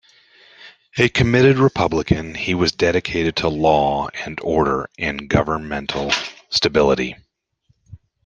[0.97, 6.11] A committed republican, he was dedicated to law and order and governmental
[6.49, 7.15] stability.